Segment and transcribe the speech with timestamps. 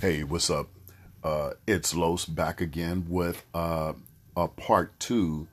[0.00, 0.68] Hey, what's up?
[1.24, 3.94] Uh, it's Los back again with uh,
[4.36, 5.48] a part two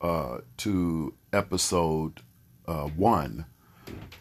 [0.00, 2.20] uh, to episode
[2.68, 3.46] uh, one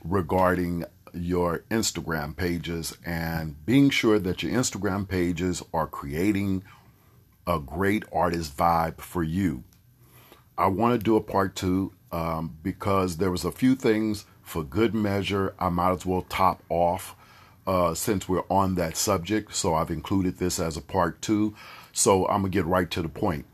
[0.03, 6.63] regarding your Instagram pages and being sure that your Instagram pages are creating
[7.45, 9.63] a great artist vibe for you.
[10.57, 14.63] I want to do a part two um, because there was a few things for
[14.63, 15.53] good measure.
[15.59, 17.15] I might as well top off
[17.69, 19.53] uh, since we're on that subject.
[19.53, 21.53] So I've included this as a part two.
[21.91, 23.45] So I'm gonna get right to the point.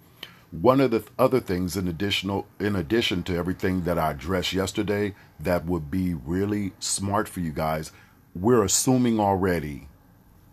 [0.52, 5.16] One of the other things, in additional, in addition to everything that I addressed yesterday,
[5.38, 7.92] that would be really smart for you guys,
[8.34, 9.90] we're assuming already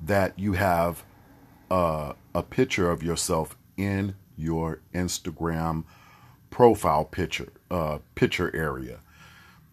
[0.05, 1.05] that you have
[1.70, 5.84] uh, a picture of yourself in your Instagram
[6.51, 9.02] profile picture uh, picture area.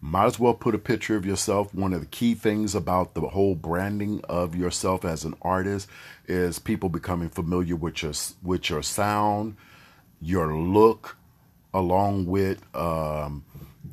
[0.02, 1.74] Might as well put a picture of yourself.
[1.74, 5.88] One of the key things about the whole branding of yourself as an artist
[6.26, 9.56] is people becoming familiar with your with your sound,
[10.20, 11.16] your look,
[11.74, 13.44] along with um,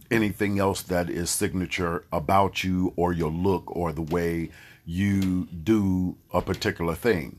[0.10, 4.50] anything else that is signature about you or your look or the way
[4.86, 7.38] you do a particular thing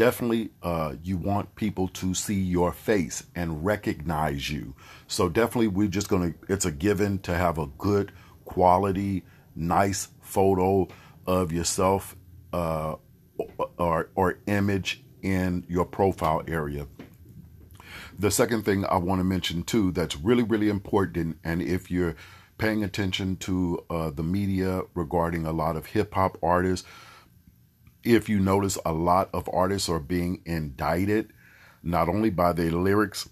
[0.00, 4.74] definitely uh, you want people to see your face and recognize you.
[5.06, 6.32] So definitely we're just gonna.
[6.48, 8.10] It's a given to have a good
[8.46, 10.88] quality, nice photo
[11.26, 12.16] of yourself
[12.54, 12.94] uh,
[13.76, 16.86] or or image in your profile area.
[18.18, 22.16] The second thing I want to mention too that's really really important, and if you're
[22.56, 26.86] paying attention to uh, the media regarding a lot of hip hop artists
[28.04, 31.32] if you notice, a lot of artists are being indicted
[31.82, 33.28] not only by their lyrics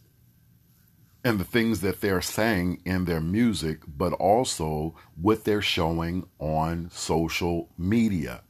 [1.25, 6.89] and the things that they're saying in their music, but also what they're showing on
[6.93, 8.43] social media.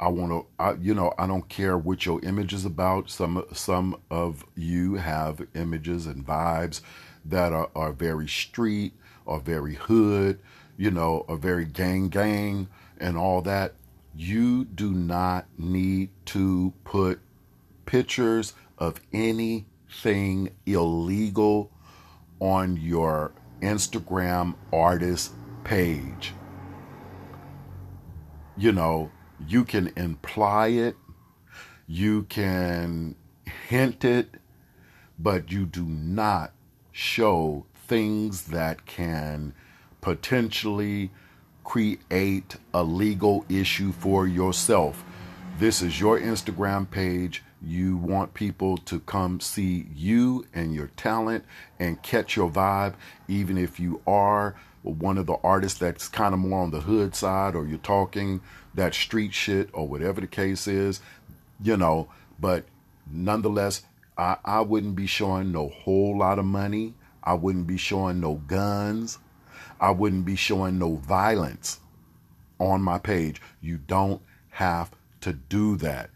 [0.00, 3.10] I want to, I, you know, I don't care what your image is about.
[3.10, 6.80] Some some of you have images and vibes
[7.24, 8.94] that are, are very street
[9.24, 10.40] or very hood,
[10.76, 12.68] you know, are very gang gang
[12.98, 13.74] and all that
[14.14, 17.20] you do not need to put
[17.86, 21.70] pictures of anything illegal
[22.40, 25.32] on your Instagram artist
[25.64, 26.34] page.
[28.56, 29.10] You know,
[29.46, 30.96] you can imply it,
[31.86, 33.14] you can
[33.68, 34.34] hint it,
[35.18, 36.52] but you do not
[36.90, 39.54] show things that can
[40.00, 41.10] potentially
[41.64, 45.04] create a legal issue for yourself.
[45.58, 47.42] This is your Instagram page.
[47.60, 51.44] You want people to come see you and your talent
[51.78, 52.94] and catch your vibe,
[53.28, 57.14] even if you are one of the artists that's kind of more on the hood
[57.14, 58.40] side or you're talking
[58.74, 61.00] that street shit or whatever the case is,
[61.62, 62.08] you know.
[62.40, 62.64] But
[63.10, 63.82] nonetheless,
[64.18, 66.94] I, I wouldn't be showing no whole lot of money.
[67.22, 69.18] I wouldn't be showing no guns.
[69.82, 71.80] I wouldn't be showing no violence
[72.60, 73.42] on my page.
[73.60, 76.10] You don't have to do that.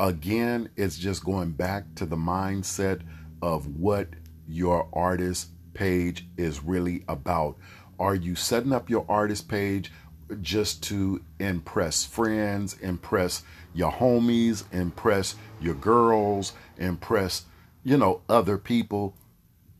[0.00, 3.02] Again, it's just going back to the mindset
[3.40, 4.08] of what
[4.48, 7.56] your artist page is really about.
[8.00, 9.92] Are you setting up your artist page
[10.40, 17.44] just to impress friends, impress your homies, impress your girls, impress,
[17.84, 19.14] you know, other people?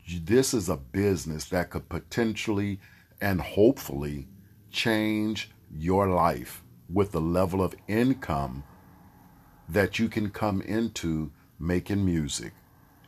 [0.07, 2.79] This is a business that could potentially
[3.21, 4.27] and hopefully
[4.71, 8.63] change your life with the level of income
[9.67, 12.53] that you can come into making music.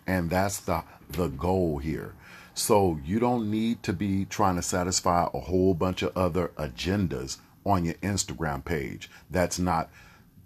[0.08, 2.14] And that's the, the goal here.
[2.54, 7.38] So you don't need to be trying to satisfy a whole bunch of other agendas
[7.66, 9.10] on your Instagram page.
[9.30, 9.92] That's not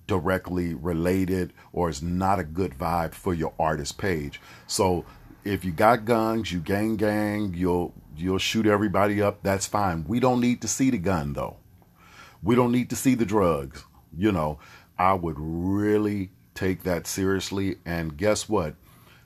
[0.08, 4.42] directly related or is not a good vibe for your artist page.
[4.68, 5.06] So
[5.44, 9.42] if you got guns, you gang gang, you'll you'll shoot everybody up.
[9.44, 10.06] That's fine.
[10.08, 11.58] We don't need to see the gun though.
[12.44, 13.84] We don't need to see the drugs.
[14.16, 14.60] You know,
[14.98, 17.78] I would really take that seriously.
[17.86, 18.76] And guess what?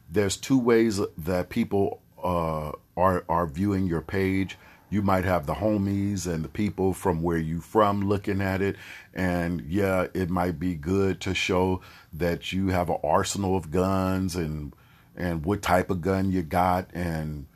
[0.10, 4.58] There's two ways that people uh, are are viewing your page.
[4.90, 8.78] You might have the homies and the people from where you from looking at it,
[9.14, 11.82] and yeah, it might be good to show
[12.14, 14.74] that you have an arsenal of guns and
[15.18, 17.48] and what type of gun you got and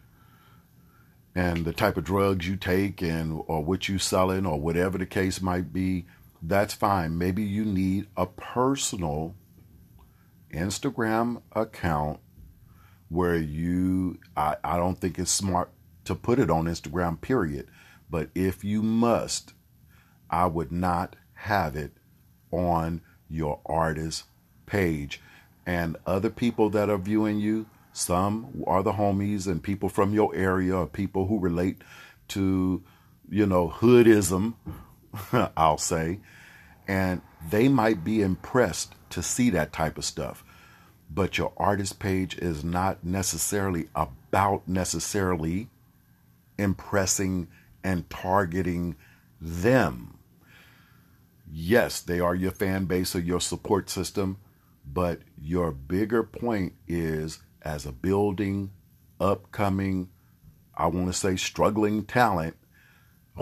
[1.35, 5.05] and the type of drugs you take and or what you selling or whatever the
[5.05, 6.05] case might be
[6.41, 7.17] that's fine.
[7.17, 9.35] Maybe you need a personal
[10.53, 12.19] instagram account
[13.07, 15.69] where you I, I don't think it's smart
[16.05, 17.67] to put it on instagram period.
[18.09, 19.53] But if you must
[20.29, 21.91] i would not have it
[22.51, 24.23] on your artist
[24.65, 25.21] page
[25.69, 30.33] and other people that are viewing you some are the homies and people from your
[30.35, 31.81] area or people who relate
[32.27, 32.83] to
[33.29, 34.53] you know hoodism
[35.57, 36.19] i'll say.
[36.87, 40.43] And they might be impressed to see that type of stuff.
[41.09, 45.69] But your artist page is not necessarily about necessarily
[46.57, 47.47] impressing
[47.83, 48.95] and targeting
[49.39, 50.17] them.
[51.51, 54.37] Yes, they are your fan base or your support system,
[54.91, 58.71] but your bigger point is as a building,
[59.19, 60.09] upcoming,
[60.75, 62.55] I want to say struggling talent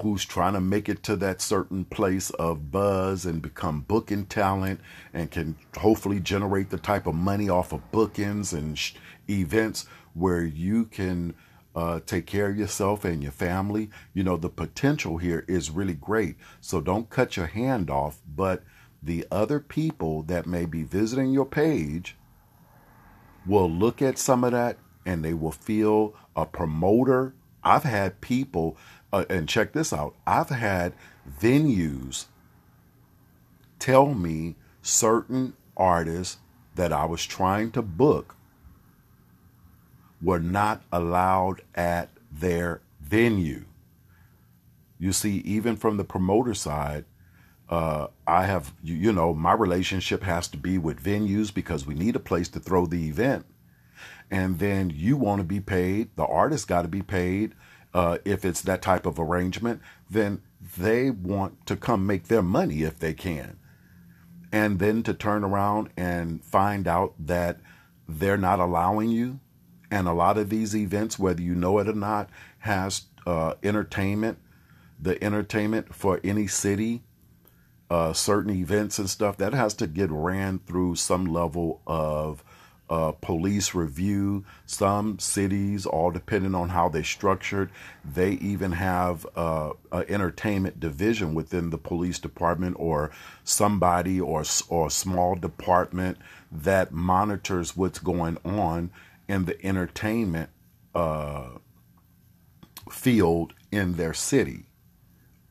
[0.01, 4.79] who's trying to make it to that certain place of buzz and become booking talent
[5.13, 8.93] and can hopefully generate the type of money off of bookings and sh-
[9.29, 11.33] events where you can
[11.75, 13.89] uh, take care of yourself and your family.
[14.13, 16.35] You know, the potential here is really great.
[16.59, 18.19] So don't cut your hand off.
[18.27, 18.63] But
[19.01, 22.15] the other people that may be visiting your page
[23.45, 27.33] will look at some of that and they will feel a promoter.
[27.63, 28.77] I've had people,
[29.13, 30.93] uh, and check this out, I've had
[31.39, 32.25] venues
[33.79, 36.37] tell me certain artists
[36.75, 38.35] that I was trying to book
[40.21, 43.65] were not allowed at their venue.
[44.99, 47.05] You see, even from the promoter side,
[47.69, 51.93] uh, I have, you, you know, my relationship has to be with venues because we
[51.93, 53.45] need a place to throw the event.
[54.29, 57.53] And then you want to be paid, the artist got to be paid.
[57.93, 60.41] Uh, if it's that type of arrangement, then
[60.77, 63.57] they want to come make their money if they can.
[64.51, 67.59] And then to turn around and find out that
[68.07, 69.39] they're not allowing you
[69.89, 72.29] and a lot of these events, whether you know it or not,
[72.59, 74.37] has uh, entertainment.
[74.99, 77.03] The entertainment for any city,
[77.89, 82.43] uh, certain events and stuff, that has to get ran through some level of
[82.89, 84.45] uh, police review.
[84.65, 87.69] Some cities, all depending on how they're structured,
[88.03, 93.11] they even have uh, an entertainment division within the police department or
[93.43, 96.17] somebody or, or small department
[96.51, 98.89] that monitors what's going on
[99.27, 100.49] in the entertainment
[100.95, 101.49] uh,
[102.89, 104.67] field in their city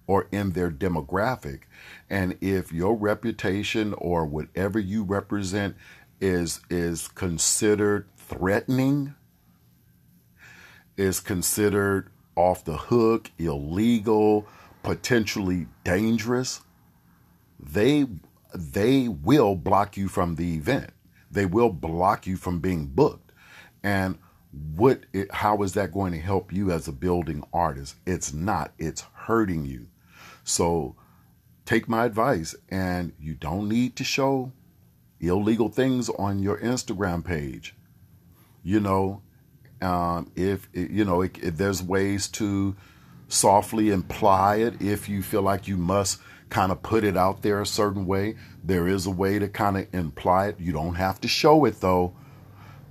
[0.06, 1.62] or in their demographic.
[2.08, 5.76] And if your reputation or whatever you represent
[6.20, 9.14] is is considered threatening,
[10.97, 14.47] is considered off the hook, illegal,
[14.82, 16.61] potentially dangerous,
[17.58, 18.06] they
[18.55, 20.91] they will block you from the event.
[21.31, 23.32] They will block you from being booked.
[23.82, 24.19] And
[24.75, 27.97] what it, how is that going to help you as a building artist?
[28.06, 28.73] It's not.
[28.79, 29.88] It's hurting you.
[30.46, 30.94] So
[31.64, 34.52] take my advice and you don't need to show
[35.20, 37.75] illegal things on your Instagram page.
[38.62, 39.22] You know,
[39.82, 42.76] um, if you know, if, if there's ways to
[43.26, 47.60] softly imply it, if you feel like you must kind of put it out there
[47.60, 50.60] a certain way, there is a way to kind of imply it.
[50.60, 52.14] You don't have to show it though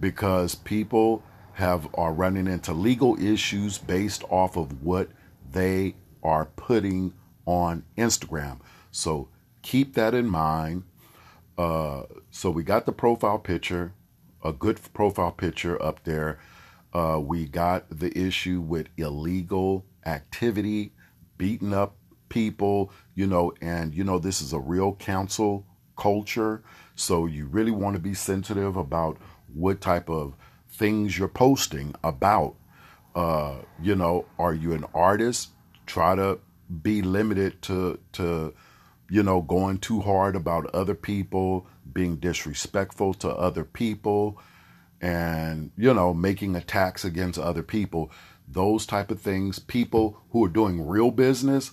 [0.02, 1.24] because people
[1.54, 5.08] have are running into legal issues based off of what
[5.54, 7.14] they are putting
[7.46, 8.60] on Instagram.
[8.92, 9.30] So
[9.62, 10.84] keep that in mind.
[11.58, 13.94] Uh, so we got the profile picture,
[14.44, 16.40] a good profile picture up there.
[16.94, 20.94] Uh, we got the issue with illegal activity,
[21.38, 21.96] beating up
[22.30, 25.66] people, you know, and you know this is a real council
[25.98, 26.64] culture.
[26.96, 29.18] So you really want to be sensitive about
[29.54, 30.36] what type of
[30.70, 32.56] things you're posting about.
[33.14, 35.50] Uh, you know, are you an artist?
[35.86, 36.40] Try to
[36.82, 38.54] be limited to to
[39.10, 44.40] you know going too hard about other people, being disrespectful to other people,
[45.02, 48.12] and you know making attacks against other people.
[48.48, 49.60] Those type of things.
[49.60, 51.72] People who are doing real business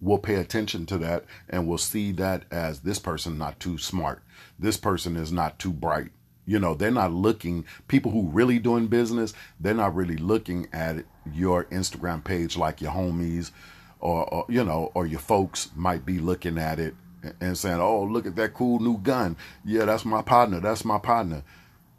[0.00, 4.22] will pay attention to that and will see that as this person not too smart.
[4.58, 6.10] This person is not too bright
[6.46, 11.04] you know, they're not looking, people who really doing business, they're not really looking at
[11.32, 13.52] your Instagram page like your homies
[14.00, 16.94] or, or, you know, or your folks might be looking at it
[17.40, 19.36] and saying, oh, look at that cool new gun.
[19.64, 20.60] Yeah, that's my partner.
[20.60, 21.42] That's my partner.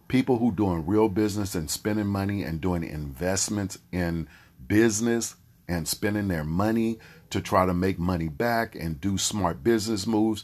[0.07, 4.27] People who doing real business and spending money and doing investments in
[4.67, 5.35] business
[5.67, 10.43] and spending their money to try to make money back and do smart business moves,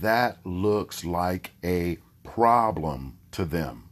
[0.00, 3.84] that looks like a problem to them.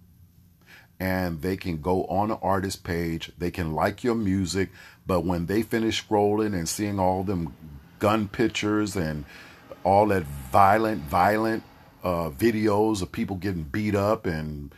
[0.99, 4.71] And they can go on an artist page, they can like your music,
[5.07, 7.55] but when they finish scrolling and seeing all them
[7.99, 9.25] gun pictures and
[9.83, 11.63] all that violent, violent
[12.03, 14.75] uh, videos of people getting beat up and,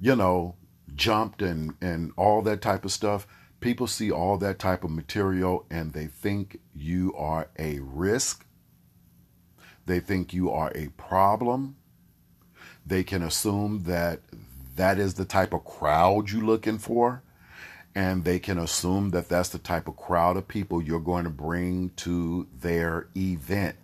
[0.00, 0.54] you know,
[0.94, 3.26] jumped and, and all that type of stuff.
[3.60, 8.46] People see all that type of material and they think you are a risk.
[9.86, 11.76] They think you are a problem.
[12.86, 14.20] They can assume that
[14.76, 17.22] that is the type of crowd you're looking for.
[18.00, 21.30] And they can assume that that's the type of crowd of people you're going to
[21.30, 23.76] bring to their event.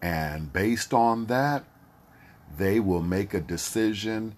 [0.00, 1.64] And based on that,
[2.56, 4.36] they will make a decision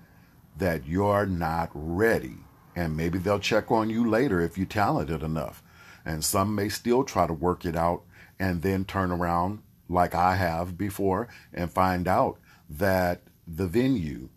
[0.56, 2.38] that you're not ready.
[2.74, 5.62] And maybe they'll check on you later if you're talented enough.
[6.06, 8.00] And some may still try to work it out
[8.38, 9.58] and then turn around,
[9.90, 12.38] like I have before, and find out
[12.70, 14.30] that the venue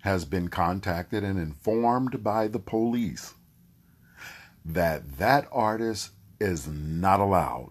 [0.00, 3.34] has been contacted and informed by the police
[4.64, 7.70] that that artist is not allowed.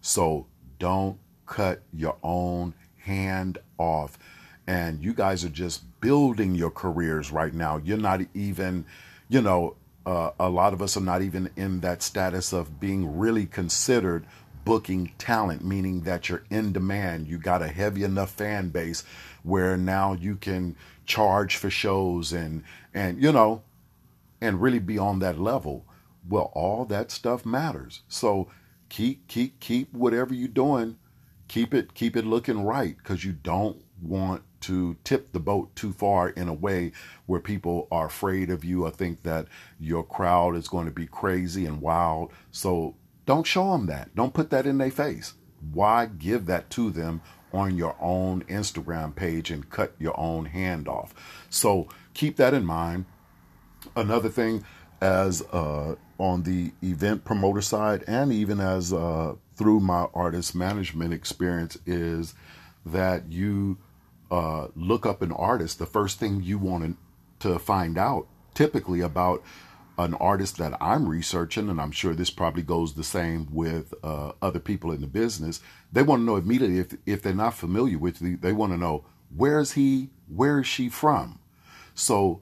[0.00, 0.46] So
[0.78, 4.18] don't cut your own hand off.
[4.66, 7.78] And you guys are just building your careers right now.
[7.78, 8.84] You're not even,
[9.28, 13.18] you know, uh, a lot of us are not even in that status of being
[13.18, 14.24] really considered
[14.64, 17.26] booking talent, meaning that you're in demand.
[17.26, 19.04] You got a heavy enough fan base
[19.42, 22.62] where now you can charge for shows and
[22.94, 23.62] and you know
[24.40, 25.84] and really be on that level.
[26.28, 28.02] Well, all that stuff matters.
[28.08, 28.48] So
[28.88, 30.96] keep keep keep whatever you're doing,
[31.48, 35.92] keep it keep it looking right because you don't want to tip the boat too
[35.92, 36.92] far in a way
[37.26, 39.46] where people are afraid of you or think that
[39.78, 42.30] your crowd is going to be crazy and wild.
[42.50, 44.14] So don't show them that.
[44.14, 45.34] Don't put that in their face.
[45.72, 50.88] Why give that to them on your own Instagram page and cut your own hand
[50.88, 51.14] off?
[51.48, 53.06] So keep that in mind.
[53.96, 54.64] Another thing,
[55.00, 61.14] as uh, on the event promoter side, and even as uh, through my artist management
[61.14, 62.34] experience, is
[62.84, 63.78] that you
[64.30, 65.78] uh, look up an artist.
[65.78, 66.96] The first thing you want
[67.40, 69.42] to find out, typically about
[70.04, 74.32] an artist that I'm researching, and I'm sure this probably goes the same with uh,
[74.40, 75.60] other people in the business.
[75.92, 78.78] They want to know immediately if if they're not familiar with the, they want to
[78.78, 79.04] know
[79.34, 81.38] where is he, where is she from.
[81.94, 82.40] So,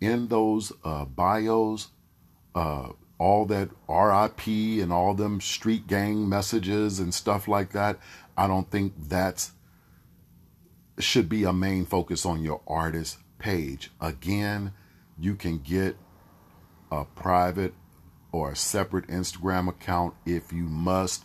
[0.00, 1.88] in those uh, bios,
[2.54, 4.46] uh, all that RIP
[4.82, 7.98] and all them street gang messages and stuff like that,
[8.36, 9.52] I don't think that's
[10.98, 13.92] should be a main focus on your artist page.
[14.00, 14.72] Again,
[15.16, 15.96] you can get
[16.90, 17.74] a private
[18.32, 21.24] or a separate Instagram account if you must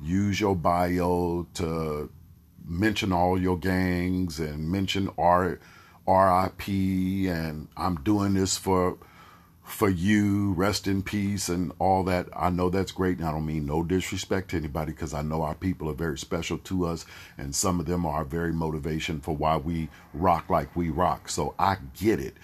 [0.00, 2.10] use your bio to
[2.64, 5.58] mention all your gangs and mention R
[6.06, 8.98] RIP and I'm doing this for
[9.64, 12.28] for you, rest in peace and all that.
[12.36, 13.18] I know that's great.
[13.18, 16.18] And I don't mean no disrespect to anybody because I know our people are very
[16.18, 17.06] special to us
[17.38, 21.28] and some of them are very motivation for why we rock like we rock.
[21.28, 22.34] So I get it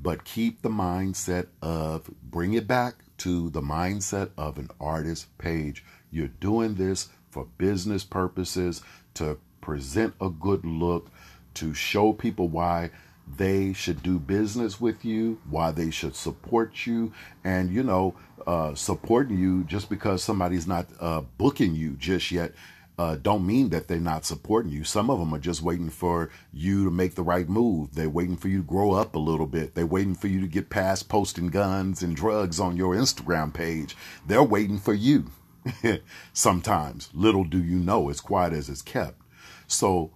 [0.00, 5.84] but keep the mindset of bring it back to the mindset of an artist page.
[6.10, 8.82] You're doing this for business purposes
[9.14, 11.10] to present a good look,
[11.54, 12.90] to show people why
[13.36, 17.12] they should do business with you, why they should support you,
[17.44, 18.14] and you know,
[18.46, 22.52] uh, supporting you just because somebody's not uh, booking you just yet
[22.98, 24.82] uh, don't mean that they're not supporting you.
[24.82, 27.94] Some of them are just waiting for you to make the right move.
[27.94, 29.74] They're waiting for you to grow up a little bit.
[29.76, 33.96] They're waiting for you to get past posting guns and drugs on your Instagram page.
[34.26, 35.30] They're waiting for you.
[36.32, 39.20] Sometimes, little do you know, as quiet as it's kept.
[39.68, 40.12] So,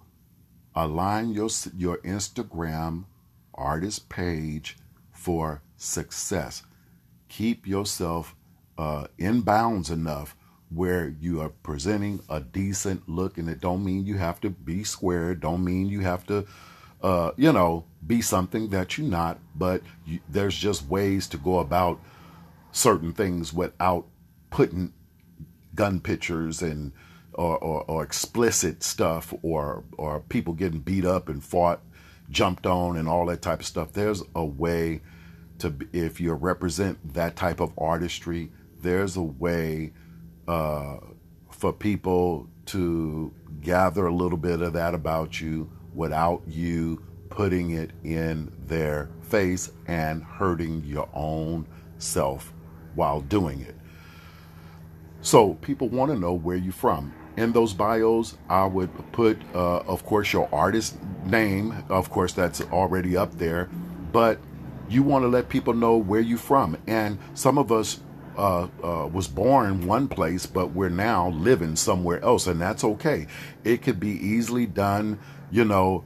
[0.75, 3.05] align your your Instagram
[3.53, 4.77] artist page
[5.11, 6.63] for success.
[7.29, 8.35] Keep yourself
[8.77, 10.35] uh, in bounds enough
[10.73, 14.83] where you are presenting a decent look and it don't mean you have to be
[14.83, 15.35] square.
[15.35, 16.45] Don't mean you have to
[17.01, 21.59] uh, you know be something that you're not but you, there's just ways to go
[21.59, 21.99] about
[22.71, 24.05] certain things without
[24.49, 24.93] putting
[25.75, 26.93] gun pictures and
[27.33, 31.81] or, or, or explicit stuff or or people getting beat up and fought
[32.29, 33.91] jumped on and all that type of stuff.
[33.91, 35.01] There's a way
[35.59, 38.51] to if you represent that type of artistry
[38.83, 39.93] there's a way
[40.47, 40.97] uh,
[41.51, 47.91] for people to gather a little bit of that about you without you putting it
[48.03, 51.65] in their face and hurting your own
[51.97, 52.53] self
[52.95, 53.75] while doing it.
[55.21, 57.13] So people want to know where you're from.
[57.37, 61.83] In those bios, I would put, uh, of course, your artist name.
[61.89, 63.69] Of course, that's already up there.
[64.11, 64.39] But
[64.89, 66.77] you want to let people know where you're from.
[66.85, 67.99] And some of us
[68.37, 73.27] uh, uh, was born one place, but we're now living somewhere else, and that's okay.
[73.63, 75.19] It could be easily done,
[75.51, 76.03] you know,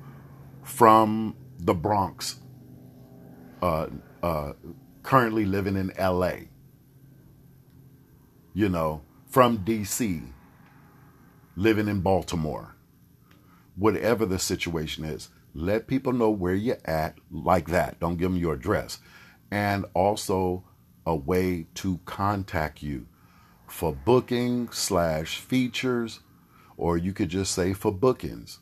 [0.64, 2.40] from the Bronx,
[3.62, 3.88] uh,
[4.22, 4.54] uh,
[5.04, 6.34] currently living in LA,
[8.54, 10.28] you know, from DC,
[11.56, 12.76] living in Baltimore,
[13.76, 15.30] whatever the situation is.
[15.54, 18.00] Let people know where you're at like that.
[18.00, 19.00] Don't give them your address.
[19.50, 20.64] And also
[21.08, 23.08] a way to contact you
[23.66, 26.20] for booking slash features,
[26.78, 28.60] or you could just say for bookings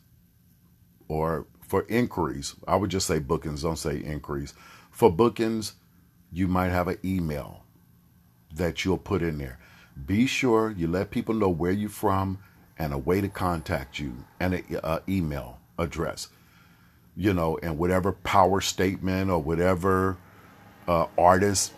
[1.08, 2.54] or for inquiries.
[2.66, 4.54] I would just say bookings, don't say inquiries.
[4.90, 5.74] For bookings,
[6.32, 7.64] you might have an email
[8.54, 9.58] that you'll put in there.
[10.06, 12.38] Be sure you let people know where you're from
[12.78, 16.28] and a way to contact you and an email address
[17.16, 20.18] you know, and whatever power statement or whatever
[20.86, 21.72] uh, artist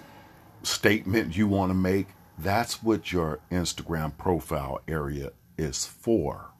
[0.68, 2.08] statement you want to make,
[2.38, 6.52] that's what your Instagram profile area is for.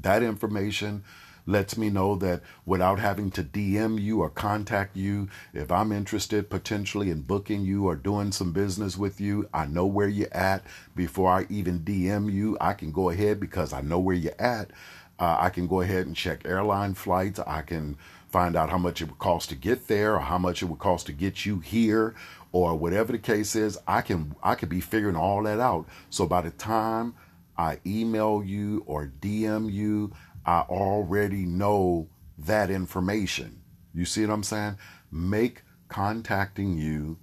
[0.00, 1.04] That information
[1.44, 6.50] lets me know that without having to DM you or contact you, if I'm interested
[6.50, 10.62] potentially in booking you or doing some business with you, I know where you're at
[10.94, 12.56] before I even DM you.
[12.60, 14.70] I can go ahead because I know where you're at
[15.18, 17.40] uh, I can go ahead and check airline flights.
[17.40, 17.96] I can
[18.28, 20.78] find out how much it would cost to get there or how much it would
[20.78, 22.14] cost to get you here
[22.52, 23.78] or whatever the case is.
[23.86, 25.86] I can I could be figuring all that out.
[26.10, 27.14] So by the time
[27.56, 30.12] I email you or DM you,
[30.46, 33.60] I already know that information.
[33.94, 34.78] You see what I'm saying?
[35.10, 37.18] Make contacting you,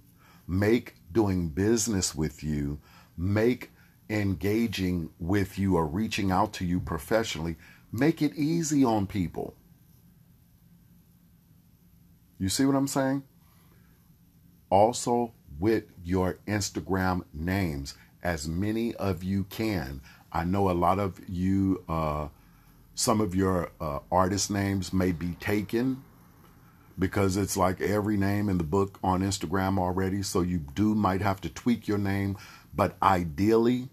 [0.46, 2.80] make doing business with you,
[3.16, 3.70] make
[4.10, 7.56] engaging with you or reaching out to you professionally
[7.92, 9.54] Make it easy on people.
[12.38, 13.22] You see what I'm saying?
[14.70, 20.00] Also, with your Instagram names, as many of you can.
[20.32, 22.28] I know a lot of you, uh,
[22.94, 26.02] some of your uh, artist names may be taken
[26.98, 30.22] because it's like every name in the book on Instagram already.
[30.22, 32.36] So you do might have to tweak your name,
[32.74, 33.88] but ideally,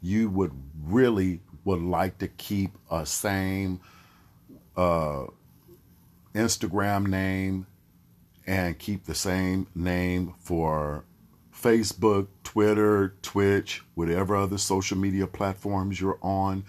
[0.00, 0.52] you would
[0.82, 3.80] really would like to keep a same
[4.76, 5.26] uh,
[6.34, 7.66] Instagram name
[8.46, 11.04] and keep the same name for
[11.54, 16.64] Facebook, Twitter, Twitch, whatever other social media platforms you're on.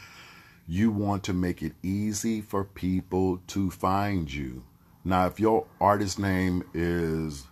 [0.68, 4.64] You want to make it easy for people to find you.
[5.04, 7.46] Now, if your artist name is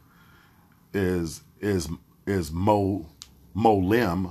[0.94, 1.90] is is
[2.26, 3.08] is Mo
[3.54, 4.30] Mo Lim,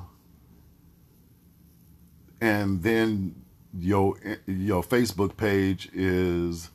[2.40, 3.34] and then
[3.74, 6.70] your your Facebook page is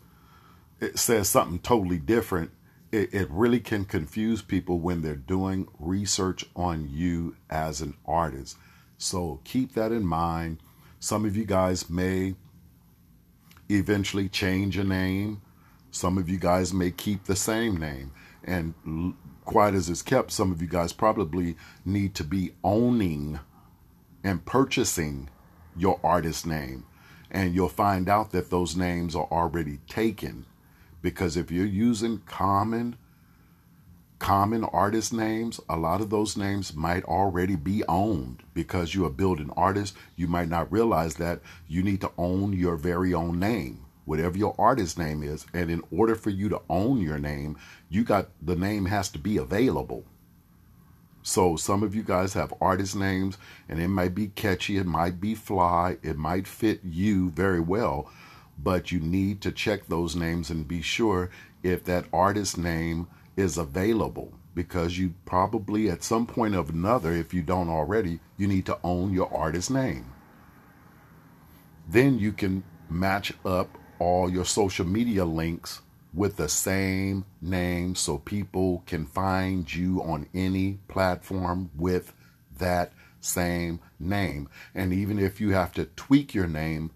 [0.80, 2.52] it says something totally different.
[2.92, 8.58] It, it really can confuse people when they're doing research on you as an artist.
[8.98, 10.60] So keep that in mind.
[11.00, 12.36] Some of you guys may
[13.70, 15.42] eventually change a name.
[15.92, 18.12] Some of you guys may keep the same name.
[18.44, 23.40] And quite as it's kept, some of you guys probably need to be owning
[24.24, 25.30] and purchasing
[25.76, 26.86] your artist name.
[27.32, 30.46] And you'll find out that those names are already taken.
[31.06, 32.96] Because if you're using common
[34.18, 39.12] common artist names, a lot of those names might already be owned because you're a
[39.12, 39.96] building artist.
[40.16, 44.56] You might not realize that you need to own your very own name, whatever your
[44.58, 45.46] artist name is.
[45.54, 47.56] And in order for you to own your name,
[47.88, 50.06] you got the name has to be available.
[51.22, 53.38] So some of you guys have artist names
[53.70, 58.10] and it might be catchy, it might be fly, it might fit you very well,
[58.58, 61.30] but you need to check those names and be sure
[61.64, 67.34] if that artist name is available because you probably at some point of another, if
[67.34, 70.06] you don't already, you need to own your artist name.
[71.88, 75.82] Then you can match up all your social media links
[76.14, 82.14] with the same name so people can find you on any platform with
[82.58, 84.48] that same name.
[84.74, 86.92] And even if you have to tweak your name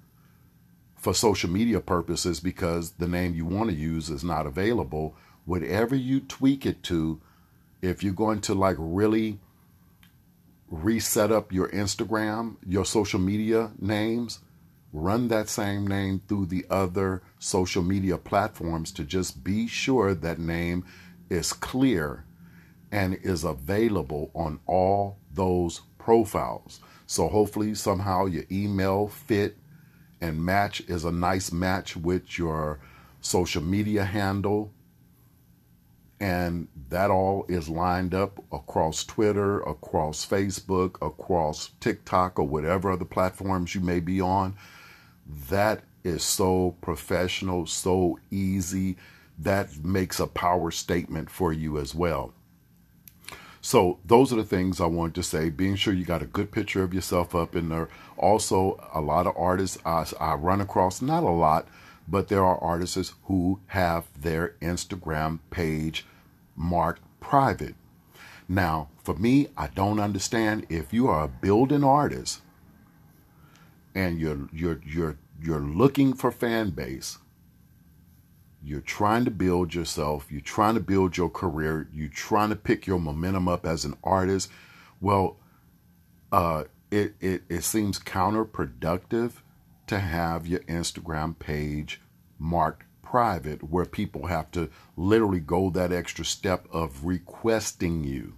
[1.00, 5.96] for social media purposes because the name you want to use is not available, whatever
[5.96, 7.22] you tweak it to,
[7.82, 9.40] if you're going to like really
[10.68, 14.40] reset up your Instagram, your social media names,
[14.92, 20.38] run that same name through the other social media platforms to just be sure that
[20.38, 20.84] name
[21.30, 22.26] is clear
[22.92, 26.82] and is available on all those profiles.
[27.08, 29.56] So hopefully somehow your email fit
[30.22, 32.80] and match is a nice match with your
[33.22, 34.74] social media handle
[36.20, 43.06] And that all is lined up across Twitter, across Facebook, across TikTok, or whatever other
[43.06, 44.56] platforms you may be on.
[45.50, 48.98] That is so professional, so easy.
[49.38, 52.34] That makes a power statement for you as well.
[53.62, 55.50] So those are the things I wanted to say.
[55.50, 57.90] Being sure you got a good picture of yourself up in there.
[58.18, 61.68] Also, a lot of artists I, I run across, not a lot,
[62.08, 66.06] but there are artists who have their Instagram page
[66.56, 67.76] marked private.
[68.48, 72.42] Now, for me, I don't understand if you are a building artist
[73.94, 77.20] and you're you're you're you're looking for fan base,
[78.64, 82.86] you're trying to build yourself, you're trying to build your career, you're trying to pick
[82.86, 84.52] your momentum up as an artist.
[85.00, 85.38] Well,
[86.32, 89.34] uh, it, it, it seems counterproductive
[89.88, 92.02] to have your Instagram page
[92.38, 98.38] marked private where people have to literally go that extra step of requesting you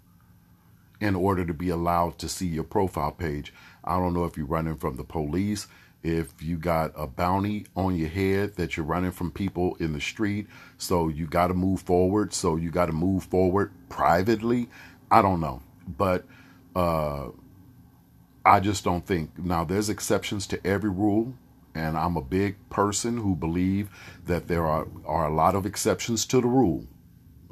[1.01, 3.53] in order to be allowed to see your profile page.
[3.83, 5.67] I don't know if you're running from the police,
[6.03, 10.01] if you got a bounty on your head that you're running from people in the
[10.01, 14.69] street, so you got to move forward, so you got to move forward privately.
[15.09, 16.25] I don't know, but
[16.75, 17.27] uh,
[18.45, 19.37] I just don't think.
[19.37, 21.33] Now, there's exceptions to every rule,
[21.75, 23.89] and I'm a big person who believe
[24.25, 26.85] that there are, are a lot of exceptions to the rule.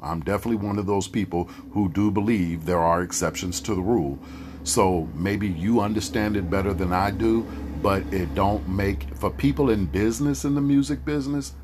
[0.02, 4.18] I'm definitely one of those people who do believe there are exceptions to the rule.
[4.64, 7.46] So maybe you understand it better than I do,
[7.82, 11.54] but it don't make for people in business in the music business,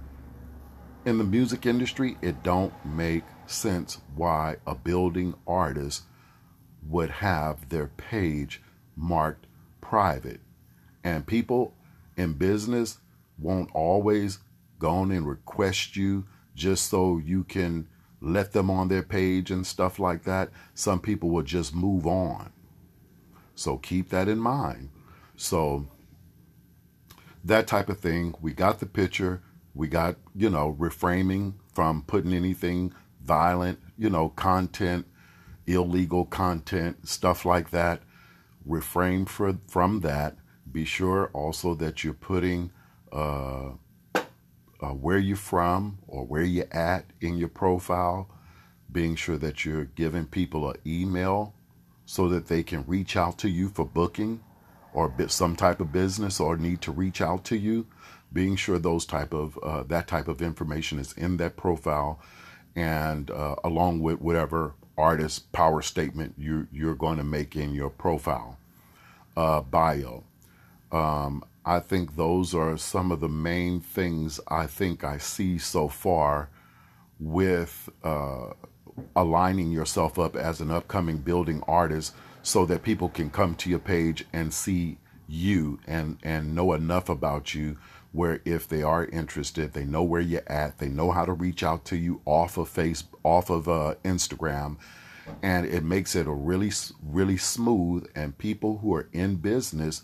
[1.05, 6.03] in the music industry, it don't make sense why a building artist
[6.89, 8.63] would have their page
[8.97, 9.47] marked
[9.81, 10.41] private.
[11.05, 11.75] And people
[12.17, 12.99] in business
[13.39, 14.39] won't always
[14.79, 16.25] go on and request you
[16.55, 17.87] just so you can
[18.21, 20.51] let them on their page and stuff like that.
[20.75, 22.53] Some people will just move on.
[23.55, 24.89] So keep that in mind.
[25.37, 25.87] So
[27.47, 28.35] that type of thing.
[28.41, 29.43] We got the picture.
[29.75, 35.07] We got, you know, reframing from putting anything violent, you know, content,
[35.67, 38.03] illegal content, stuff like that.
[38.65, 40.37] Refrain for, from that.
[40.71, 42.73] Be sure also that you're putting
[43.13, 43.73] uh,
[44.15, 48.29] uh, where you're from or where you're at in your profile.
[48.91, 51.55] Being sure that you're giving people an email
[52.07, 54.41] so that they can reach out to you for booking
[54.97, 57.87] or some type of business or need to reach out to you,
[58.33, 62.19] being sure those type of uh, that type of information is in that profile,
[62.75, 67.91] and uh, along with whatever artist power statement you you're going to make in your
[67.91, 68.59] profile
[69.37, 70.25] uh, bio.
[70.91, 75.89] Um, I think those are some of the main things I think I see so
[75.89, 76.49] far
[77.21, 78.53] with uh,
[79.15, 82.15] aligning yourself up as an upcoming building artist
[82.47, 87.09] so that people can come to your page and see you and and know enough
[87.09, 87.77] about you
[88.13, 91.65] where if they are interested they know where you're at they know how to reach
[91.65, 94.77] out to you off of face off of uh, instagram.
[95.43, 96.71] And it makes it a really
[97.03, 100.03] really smooth and people who are in business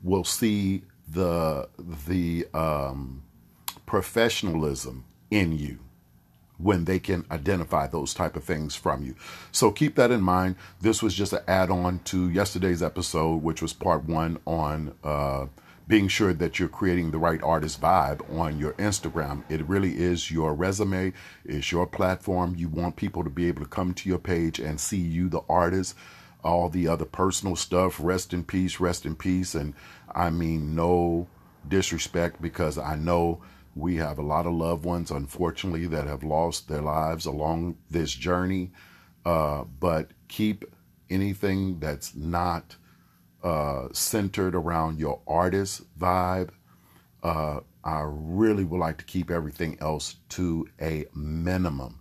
[0.00, 1.68] will see the
[2.06, 3.24] the um,
[3.84, 5.80] professionalism in you
[6.62, 9.14] when they can identify those type of things from you.
[9.50, 10.56] So keep that in mind.
[10.80, 15.46] This was just an add-on to yesterday's episode, which was part one on uh,
[15.88, 19.42] being sure that you're creating the right artist vibe on your Instagram.
[19.48, 21.12] It really is your resume,
[21.44, 22.54] it's your platform.
[22.56, 25.42] You want people to be able to come to your page and see you, the
[25.48, 25.96] artist.
[26.44, 29.54] All the other personal stuff, rest in peace, rest in peace.
[29.54, 29.74] And
[30.12, 31.28] I mean, no
[31.68, 33.40] disrespect because I know
[33.74, 38.12] we have a lot of loved ones, unfortunately, that have lost their lives along this
[38.12, 38.70] journey.
[39.24, 40.64] Uh, but keep
[41.08, 42.76] anything that's not
[43.42, 46.50] uh, centered around your artist vibe.
[47.22, 51.98] Uh, I really would like to keep everything else to a minimum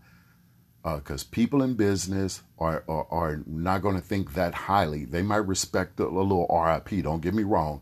[0.83, 5.05] because uh, people in business are, are, are not going to think that highly.
[5.05, 7.81] They might respect a, a little RIP, don't get me wrong,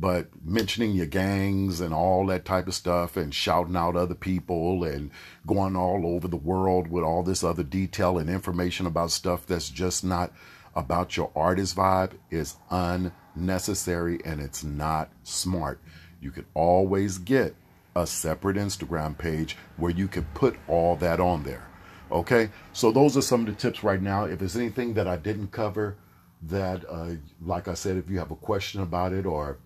[0.00, 4.82] but mentioning your gangs and all that type of stuff and shouting out other people
[4.82, 5.10] and
[5.46, 9.68] going all over the world with all this other detail and information about stuff that's
[9.68, 10.32] just not
[10.74, 15.78] about your artist vibe is unnecessary and it's not smart.
[16.18, 17.54] You can always get
[17.94, 21.66] a separate Instagram page where you can put all that on there.
[22.10, 24.24] Okay, so those are some of the tips right now.
[24.24, 25.96] If there's anything that I didn't cover,
[26.42, 27.10] that, uh,
[27.44, 29.58] like I said, if you have a question about it or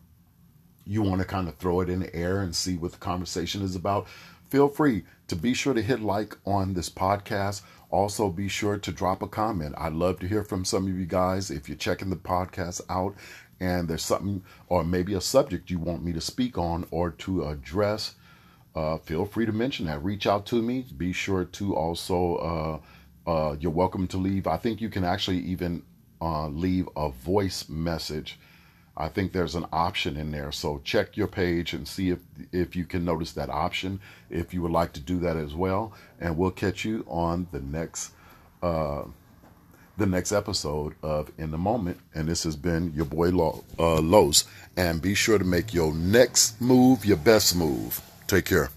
[0.86, 3.62] you want to kind of throw it in the air and see what the conversation
[3.62, 4.06] is about,
[4.48, 7.62] feel free to be sure to hit like on this podcast.
[7.90, 9.74] Also, be sure to drop a comment.
[9.78, 13.14] I'd love to hear from some of you guys if you're checking the podcast out
[13.60, 17.46] and there's something or maybe a subject you want me to speak on or to
[17.46, 18.14] address.
[18.74, 20.02] Uh, feel free to mention that.
[20.02, 20.84] Reach out to me.
[20.96, 22.80] Be sure to also,
[23.26, 24.46] uh, uh, you're welcome to leave.
[24.48, 25.82] I think you can actually even
[26.20, 28.38] uh, leave a voice message.
[28.96, 30.52] I think there's an option in there.
[30.52, 32.20] So check your page and see if
[32.52, 34.00] if you can notice that option.
[34.30, 37.60] If you would like to do that as well, and we'll catch you on the
[37.60, 38.12] next
[38.62, 39.04] uh,
[39.96, 41.98] the next episode of In the Moment.
[42.14, 44.32] And this has been your boy Lo, uh.
[44.76, 48.00] And be sure to make your next move your best move.
[48.26, 48.70] Take care.